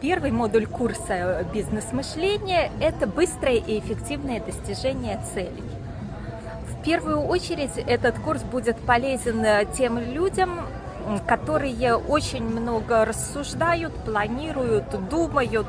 Первый 0.00 0.30
модуль 0.30 0.66
курса 0.66 1.44
«Бизнес-мышление»– 1.52 2.70
это 2.80 3.08
быстрое 3.08 3.56
и 3.56 3.80
эффективное 3.80 4.38
достижение 4.40 5.20
целей. 5.34 5.64
В 6.68 6.84
первую 6.84 7.22
очередь 7.22 7.76
этот 7.76 8.16
курс 8.20 8.42
будет 8.44 8.76
полезен 8.76 9.44
тем 9.76 9.98
людям, 9.98 10.60
которые 11.26 11.96
очень 11.96 12.44
много 12.44 13.04
рассуждают, 13.04 13.92
планируют, 14.04 14.84
думают, 15.10 15.66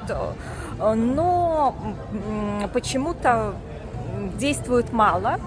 но 0.78 1.76
почему-то 2.72 3.56
действуют 4.38 4.94
мало. 4.94 5.40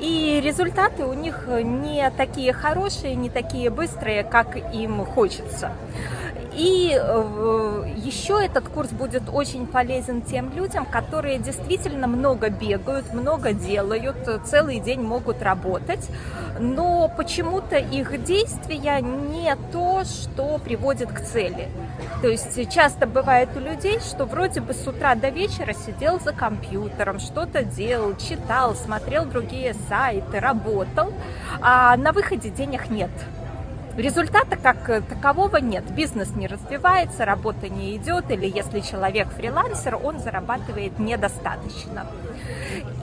И 0.00 0.40
результаты 0.42 1.04
у 1.04 1.12
них 1.12 1.46
не 1.48 2.10
такие 2.16 2.54
хорошие, 2.54 3.14
не 3.14 3.28
такие 3.28 3.68
быстрые, 3.68 4.24
как 4.24 4.56
им 4.74 5.04
хочется. 5.04 5.72
И 6.54 6.94
э, 6.94 7.84
еще 7.96 8.44
этот 8.44 8.68
курс 8.68 8.90
будет 8.90 9.22
очень 9.32 9.66
полезен 9.66 10.22
тем 10.22 10.52
людям, 10.54 10.84
которые 10.84 11.38
действительно 11.38 12.06
много 12.06 12.50
бегают, 12.50 13.12
много 13.14 13.52
делают, 13.52 14.16
целый 14.44 14.80
день 14.80 15.00
могут 15.00 15.42
работать, 15.42 16.06
но 16.58 17.10
почему-то 17.16 17.76
их 17.76 18.22
действия 18.24 19.00
не 19.00 19.56
то, 19.72 20.02
что 20.04 20.58
приводит 20.58 21.10
к 21.10 21.20
цели. 21.20 21.68
То 22.20 22.28
есть 22.28 22.70
часто 22.70 23.06
бывает 23.06 23.48
у 23.56 23.60
людей, 23.60 23.98
что 24.00 24.26
вроде 24.26 24.60
бы 24.60 24.74
с 24.74 24.86
утра 24.86 25.14
до 25.14 25.28
вечера 25.30 25.72
сидел 25.72 26.20
за 26.20 26.32
компьютером, 26.32 27.18
что-то 27.18 27.64
делал, 27.64 28.14
читал, 28.16 28.74
смотрел 28.74 29.24
другие 29.24 29.74
сайты, 29.88 30.38
работал, 30.38 31.12
а 31.60 31.96
на 31.96 32.12
выходе 32.12 32.50
денег 32.50 32.90
нет. 32.90 33.10
Результата 33.96 34.56
как 34.56 35.06
такового 35.06 35.58
нет. 35.58 35.84
Бизнес 35.94 36.34
не 36.34 36.46
развивается, 36.46 37.24
работа 37.24 37.68
не 37.68 37.96
идет, 37.96 38.30
или 38.30 38.46
если 38.46 38.80
человек 38.80 39.28
фрилансер, 39.28 39.98
он 40.02 40.18
зарабатывает 40.18 40.98
недостаточно. 40.98 42.06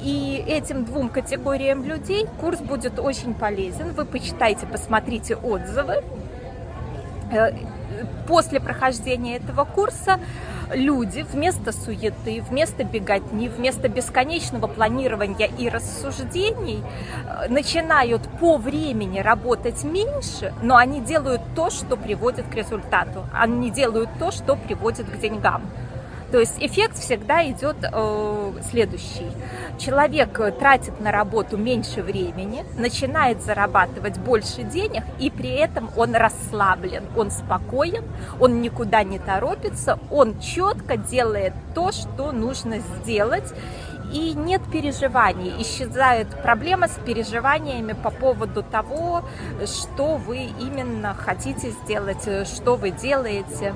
И 0.02 0.44
этим 0.48 0.86
двум 0.86 1.10
категориям 1.10 1.84
людей 1.84 2.26
курс 2.40 2.60
будет 2.60 2.98
очень 2.98 3.36
полезен. 3.36 3.94
Вы 3.94 4.06
почитайте, 4.06 4.66
посмотрите 4.66 5.36
отзывы. 5.36 6.04
Э, 7.32 7.52
после 8.28 8.60
прохождения 8.60 9.38
этого 9.38 9.66
курса 9.66 10.20
люди 10.74 11.26
вместо 11.32 11.72
суеты, 11.72 12.42
вместо 12.42 12.84
беготни, 12.84 13.50
вместо 13.50 13.90
бесконечного 13.90 14.68
планирования 14.68 15.50
и 15.58 15.70
рассуждений 15.70 16.84
э, 17.26 17.48
начинают 17.50 18.22
по 18.40 18.58
времени 18.58 19.20
работать 19.20 19.84
меньше, 19.84 20.54
но 20.62 20.76
они 20.76 21.02
делают 21.02 21.42
то, 21.56 21.70
что 21.70 21.96
приводит 21.98 22.48
к 22.48 22.56
результату. 22.56 23.26
Они 23.34 23.72
делают 23.72 24.10
то, 24.20 24.32
что 24.32 24.56
приводит 24.56 25.10
к 25.10 25.18
деньгам. 25.18 25.64
То 26.32 26.40
есть 26.40 26.56
эффект 26.60 26.98
всегда 27.00 27.50
идет 27.50 27.78
э, 27.82 28.52
следующий. 28.70 29.28
Человек 29.80 30.40
тратит 30.60 31.00
на 31.00 31.12
работу 31.12 31.58
меньше 31.58 32.04
времени, 32.04 32.66
начинает 32.78 33.42
зарабатывать 33.42 34.18
больше 34.20 34.64
денег, 34.64 35.04
и 35.20 35.30
при 35.30 35.52
этом 35.52 35.90
он 35.96 36.16
расслаблен, 36.16 37.04
он 37.16 37.32
спокоен, 37.32 38.04
он 38.40 38.62
никуда 38.62 39.04
не 39.04 39.20
торопится, 39.20 39.98
он 40.12 40.40
четко 40.40 40.98
делает 40.98 41.54
то, 41.74 41.92
что 41.92 42.32
нужно 42.32 42.80
сделать, 42.80 43.54
и 44.12 44.34
нет 44.34 44.62
переживаний, 44.72 45.54
исчезает 45.62 46.28
проблема 46.42 46.88
с 46.88 47.00
переживаниями 47.06 47.94
по 47.94 48.10
поводу 48.10 48.64
того, 48.64 49.24
что 49.66 50.18
вы 50.18 50.50
именно 50.60 51.14
хотите 51.14 51.72
сделать, 51.72 52.48
что 52.48 52.76
вы 52.76 52.92
делаете. 52.92 53.74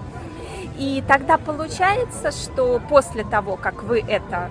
И 0.77 1.03
тогда 1.07 1.37
получается, 1.37 2.31
что 2.31 2.81
после 2.89 3.23
того, 3.23 3.55
как 3.55 3.83
вы 3.83 4.01
это 4.01 4.49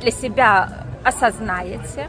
для 0.00 0.10
себя 0.10 0.86
осознаете, 1.04 2.08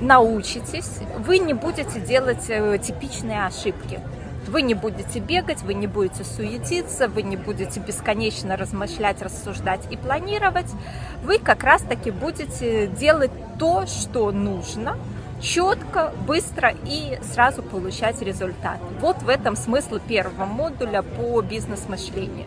научитесь, 0.00 0.98
вы 1.18 1.38
не 1.38 1.54
будете 1.54 2.00
делать 2.00 2.44
э, 2.48 2.78
типичные 2.78 3.46
ошибки. 3.46 4.00
Вы 4.46 4.62
не 4.62 4.74
будете 4.74 5.20
бегать, 5.20 5.62
вы 5.62 5.72
не 5.72 5.86
будете 5.86 6.22
суетиться, 6.22 7.08
вы 7.08 7.22
не 7.22 7.36
будете 7.36 7.80
бесконечно 7.80 8.56
размышлять, 8.56 9.22
рассуждать 9.22 9.80
и 9.90 9.96
планировать. 9.96 10.70
Вы 11.22 11.38
как 11.38 11.64
раз-таки 11.64 12.10
будете 12.10 12.86
делать 12.88 13.30
то, 13.58 13.86
что 13.86 14.30
нужно, 14.32 14.98
четко, 15.44 16.12
быстро 16.26 16.74
и 16.86 17.18
сразу 17.22 17.62
получать 17.62 18.22
результат. 18.22 18.78
Вот 19.00 19.22
в 19.22 19.28
этом 19.28 19.56
смысл 19.56 19.98
первого 19.98 20.46
модуля 20.46 21.02
по 21.02 21.42
бизнес-мышлению. 21.42 22.46